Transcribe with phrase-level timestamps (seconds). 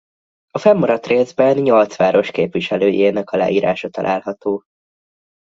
[0.49, 4.63] A fennmaradt részben nyolc város képviselőjének aláírása található.